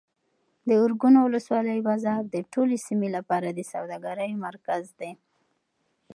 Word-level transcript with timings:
د 0.67 0.69
ارګون 0.83 1.15
ولسوالۍ 1.21 1.79
بازار 1.89 2.21
د 2.33 2.35
ټولې 2.53 2.77
سیمې 2.87 3.09
لپاره 3.17 3.47
د 3.51 3.59
سوداګرۍ 3.71 4.31
مرکز 4.45 4.83
دی. 4.99 5.11